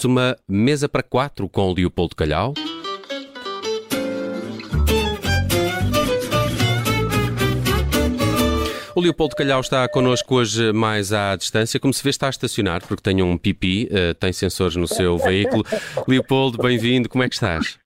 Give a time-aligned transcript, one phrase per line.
[0.00, 2.54] temos uma mesa para quatro com o Leopoldo Calhau.
[8.94, 11.78] O Leopoldo Calhau está connosco hoje mais à distância.
[11.80, 15.16] Como se vê, está a estacionar porque tem um pipi, uh, tem sensores no seu
[15.18, 15.64] veículo.
[16.06, 17.08] Leopoldo, bem-vindo.
[17.08, 17.79] Como é que estás?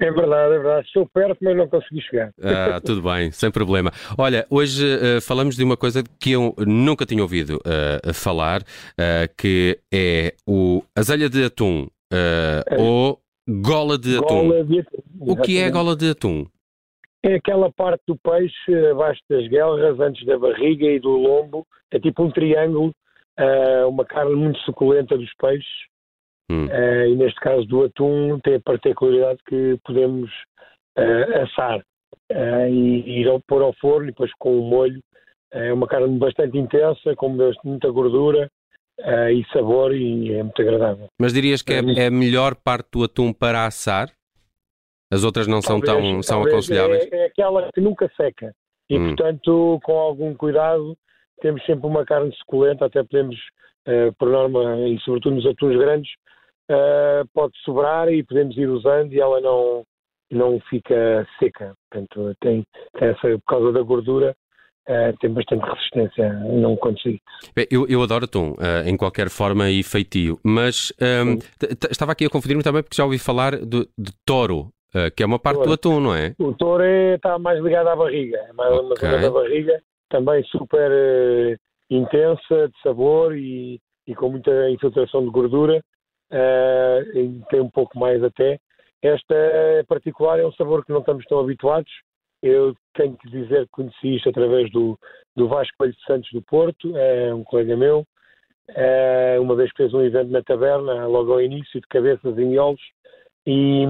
[0.00, 0.86] É verdade, é verdade.
[0.86, 2.32] Estou perto, mas não consegui chegar.
[2.42, 3.92] Ah, tudo bem, sem problema.
[4.18, 9.34] Olha, hoje uh, falamos de uma coisa que eu nunca tinha ouvido uh, falar, uh,
[9.38, 12.76] que é o azelha de atum é.
[12.76, 14.64] ou gola de gola atum.
[14.66, 15.02] De atum.
[15.20, 16.46] O que é a gola de atum?
[17.22, 21.64] É aquela parte do peixe abaixo das guelras, antes da barriga e do lombo.
[21.90, 22.92] É tipo um triângulo,
[23.88, 25.93] uma carne muito suculenta dos peixes
[26.50, 26.66] Hum.
[26.66, 30.30] Uh, e neste caso do atum tem a particularidade que podemos
[30.98, 35.00] uh, assar uh, e ir ao, pôr ao forno e depois com o molho.
[35.52, 38.50] É uma carne bastante intensa, com muita gordura
[39.32, 41.06] e sabor e é muito agradável.
[41.20, 44.08] Mas dirias que é, é a melhor parte do atum para assar?
[45.12, 47.08] As outras não talvez, são tão são aconselháveis?
[47.12, 48.52] É, é, aquela que nunca seca.
[48.90, 49.14] E, hum.
[49.14, 50.96] portanto, com algum cuidado,
[51.40, 53.36] temos sempre uma carne suculenta, até podemos,
[54.18, 56.10] por norma, e sobretudo nos atuns grandes,
[56.70, 59.84] uh, pode sobrar e podemos ir usando e ela não,
[60.30, 61.74] não fica seca.
[61.90, 62.64] Portanto, tem,
[62.98, 64.34] tem essa, por causa da gordura,
[64.86, 67.18] Uh, tem bastante resistência, não consigo.
[67.56, 71.38] Bem, eu, eu adoro atum, uh, em qualquer forma e feitio, mas um, ehm,
[71.90, 75.26] estava aqui a confundir-me também porque já ouvi falar de, de touro, uh, que é
[75.26, 75.70] uma parte touro.
[75.70, 76.34] do atum, não é?
[76.38, 78.84] O touro é, está mais ligado à barriga, é mais okay.
[78.84, 85.30] uma zona da barriga, também super intensa de sabor e, e com muita infiltração de
[85.30, 85.82] gordura
[86.34, 88.58] uh, tem um pouco mais até.
[89.02, 89.34] Esta
[89.86, 91.90] particular é um sabor que não estamos tão habituados.
[92.42, 94.98] Eu tenho que dizer que conheci isto através do,
[95.36, 98.04] do Vasco Coelho de Santos do Porto, é um colega meu,
[98.68, 102.80] é, uma vez fez um evento na taberna, logo ao início, de cabeças e miolos,
[103.46, 103.84] e,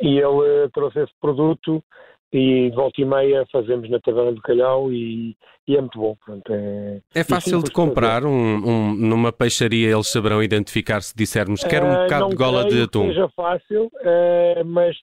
[0.00, 1.82] e ele trouxe esse produto
[2.32, 5.36] e de volta e meia fazemos na Taverna do Calhau e,
[5.66, 6.16] e é muito bom.
[6.24, 11.64] Pronto, é, é fácil de comprar um, um, numa peixaria, eles saberão identificar se dissermos
[11.64, 13.06] quer um uh, bocado de gola de atum.
[13.06, 14.96] Não seja fácil, uh, mas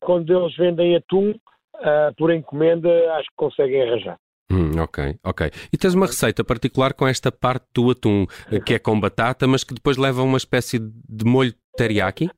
[0.00, 4.16] quando eles vendem atum uh, por encomenda, acho que conseguem arranjar.
[4.50, 5.50] Hum, ok, ok.
[5.72, 8.26] E tens uma receita particular com esta parte do atum,
[8.66, 12.28] que é com batata, mas que depois leva uma espécie de molho teriyaki?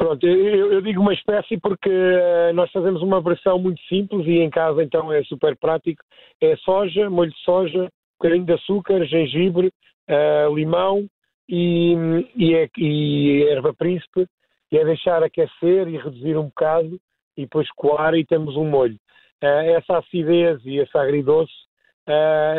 [0.00, 4.38] Pronto, eu, eu, digo uma espécie porque uh, nós fazemos uma versão muito simples e
[4.38, 6.02] em casa então é super prático.
[6.40, 7.88] É soja, molho de soja, um
[8.18, 9.70] bocadinho de açúcar, gengibre,
[10.08, 11.06] uh, limão
[11.46, 11.94] e,
[12.34, 14.26] e, é, e, erva príncipe.
[14.72, 16.98] E é deixar aquecer e reduzir um bocado
[17.36, 18.96] e depois coar e temos um molho.
[19.44, 21.52] Uh, essa acidez e esse agridoce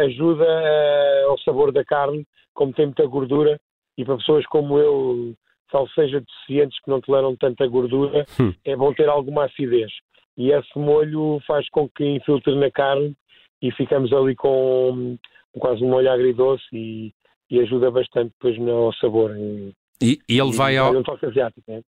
[0.06, 0.46] ajuda
[1.28, 2.24] ao sabor da carne,
[2.54, 3.60] como tem muita gordura
[3.98, 5.36] e para pessoas como eu
[5.72, 8.54] salvo seja deficientes que não toleram tanta gordura, hum.
[8.66, 9.92] é bom ter alguma acidez.
[10.38, 13.16] E esse molho faz com que infiltre na carne
[13.62, 15.18] e ficamos ali com
[15.60, 17.14] quase um molho agridoce e,
[17.50, 19.36] e ajuda bastante depois no sabor.
[19.36, 20.96] E, e, e ele e vai ao...
[20.96, 21.82] um toque asiático, né?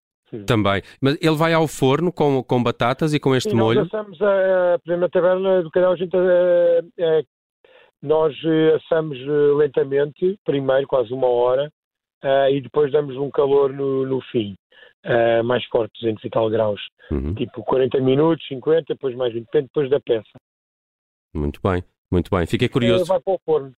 [0.47, 0.81] Também.
[0.99, 3.81] Mas ele vai ao forno com, com batatas e com este molho?
[3.81, 7.23] Nós assamos, a, exemplo, na taberna do canal, a gente, a, a,
[8.01, 8.35] nós
[8.75, 9.17] assamos
[9.57, 11.71] lentamente, primeiro quase uma hora,
[12.23, 14.55] uh, e depois damos um calor no, no fim,
[15.05, 16.81] uh, mais forte, 200 e tal graus.
[17.11, 17.33] Uhum.
[17.35, 20.39] Tipo 40 minutos, 50, depois mais 20, depende depois da peça.
[21.33, 22.45] Muito bem, muito bem.
[22.45, 23.03] Fiquei curioso.
[23.03, 23.73] É, vai para o forno.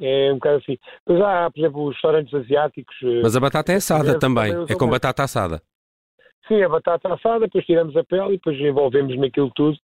[0.00, 0.76] É um bocado assim.
[1.06, 2.96] Depois há, por exemplo, os restaurantes asiáticos.
[3.02, 4.52] Eh, Mas a batata é assada também.
[4.68, 5.62] É com batata assada.
[6.48, 9.78] Sim, a batata assada, depois tiramos a pele e depois envolvemos naquilo tudo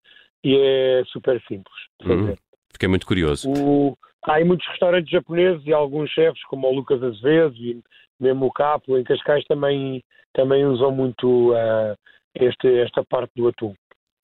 [0.44, 1.76] e é super simples.
[2.04, 2.36] Uhum.
[2.72, 3.50] Fiquei muito curioso.
[3.50, 7.82] O, há aí muitos restaurantes japoneses e alguns chefes, como o Lucas Azevedo e
[8.20, 10.04] mesmo o Capo, em Cascais, também,
[10.34, 11.96] também usam muito uh,
[12.36, 13.74] este, esta parte do atum.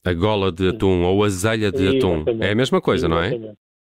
[0.06, 2.26] A gola de atum ou a azelha de sim, atum.
[2.42, 3.34] É a mesma coisa, não é?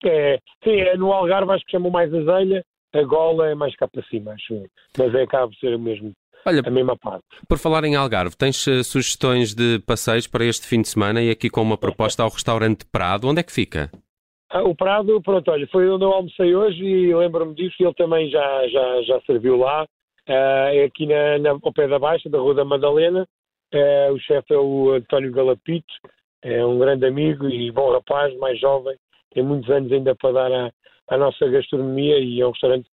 [0.05, 0.39] é?
[0.65, 4.03] Sim, é, no Algarve acho que chamam mais azelha, a gola é mais cá para
[4.05, 4.65] cima, acho.
[4.99, 6.13] Mas é de ser o mesmo.
[6.45, 7.25] Olha, a mesma parte.
[7.47, 11.31] Por falar em Algarve, tens uh, sugestões de passeios para este fim de semana e
[11.31, 13.29] aqui com uma proposta ao restaurante Prado.
[13.29, 13.91] Onde é que fica?
[14.53, 18.29] Ah, o Prado, pronto, olha, foi onde eu almocei hoje e lembro-me disso ele também
[18.29, 19.87] já, já, já serviu lá.
[20.29, 23.27] Uh, aqui na, na, ao pé da Baixa, da Rua da Madalena.
[23.73, 25.95] Uh, o chefe é o António Galapito,
[26.43, 28.97] é um grande amigo e bom rapaz, mais jovem,
[29.33, 30.71] tem muitos anos ainda para dar à,
[31.09, 32.89] à nossa gastronomia e é um restaurante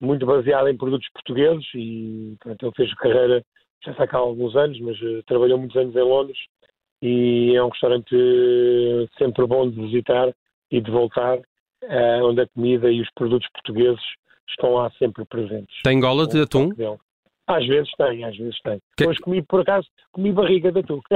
[0.00, 3.44] muito baseado em produtos portugueses e pronto, ele fez carreira,
[3.84, 6.38] já está cá há alguns anos, mas uh, trabalhou muitos anos em Londres
[7.02, 8.16] e é um restaurante
[9.18, 10.32] sempre bom de visitar
[10.72, 14.02] e de voltar, uh, onde a comida e os produtos portugueses
[14.48, 15.76] estão lá sempre presentes.
[15.84, 16.70] Tem gola de atum?
[17.46, 18.80] Às vezes tem, às vezes tem.
[18.96, 19.06] Que...
[19.06, 21.00] Hoje comi, por acaso, comi barriga de atum.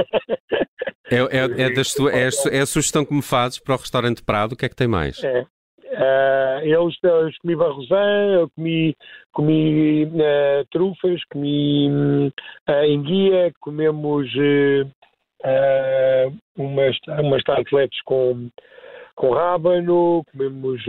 [1.09, 4.23] é, é, é, das tu, é, é, a sugestão que me fazes para o restaurante
[4.23, 5.21] Prado, o que é que tem mais?
[5.23, 5.45] É.
[5.87, 8.95] Uh, eu, eu comi barrosã, eu comi,
[9.31, 12.31] comi uh, trufas, comi
[12.69, 14.85] uh, enguia, comemos uh,
[16.57, 18.49] umas, umas tarteletes com,
[19.17, 20.81] com rábano, comemos,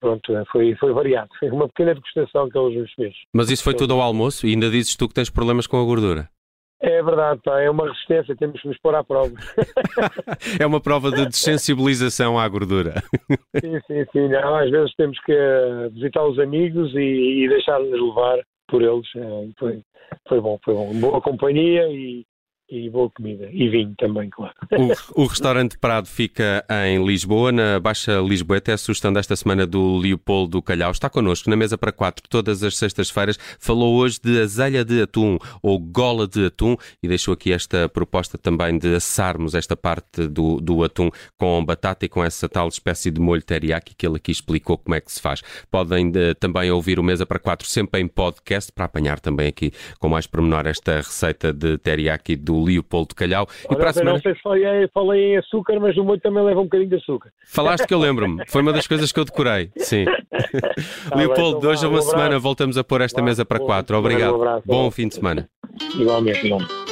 [0.00, 1.28] pronto, foi, foi variado.
[1.38, 3.14] Foi uma pequena degustação que eles nos fez.
[3.34, 5.84] Mas isso foi tudo ao almoço e ainda dizes tu que tens problemas com a
[5.84, 6.28] gordura?
[6.80, 9.32] É verdade, pá, é uma resistência, temos que nos pôr à prova.
[10.60, 13.02] é uma prova de desensibilização à gordura.
[13.60, 14.28] sim, sim, sim.
[14.28, 15.34] Não, às vezes temos que
[15.92, 18.38] visitar os amigos e, e deixar-nos levar
[18.68, 19.06] por eles.
[19.16, 19.80] É, foi,
[20.28, 20.92] foi bom, foi bom.
[21.00, 22.24] Boa companhia e,
[22.68, 23.48] e boa comida.
[23.52, 24.54] E vinho também, claro.
[25.14, 28.70] O, o, restaurante Prado fica em Lisboa, na Baixa Lisboeta.
[28.70, 30.90] É a sugestão desta semana do Leopoldo Calhau.
[30.90, 33.38] Está connosco na mesa para quatro todas as sextas-feiras.
[33.58, 38.38] Falou hoje de azelha de atum ou gola de atum e deixou aqui esta proposta
[38.38, 43.10] também de assarmos esta parte do, do atum com batata e com essa tal espécie
[43.10, 45.42] de molho teriyaki que ele aqui explicou como é que se faz.
[45.70, 49.48] Podem de, eh, também ouvir o Mesa para Quatro sempre em podcast para apanhar também
[49.48, 53.48] aqui com mais pormenor esta receita de teriyaki do do Leopoldo Calhau.
[53.70, 54.12] E para a semana...
[54.12, 56.96] Não sei se falei, falei em açúcar, mas o molho também leva um bocadinho de
[56.96, 57.30] açúcar.
[57.46, 58.44] Falaste que eu lembro-me.
[58.48, 59.70] Foi uma das coisas que eu decorei.
[59.76, 60.04] Sim.
[61.08, 63.96] Tá Leopoldo, de hoje a uma um semana voltamos a pôr esta mesa para quatro.
[63.96, 64.32] Obrigado.
[64.32, 65.48] Um abraço, Bom fim de semana.
[65.94, 66.83] Igualmente, igualmente.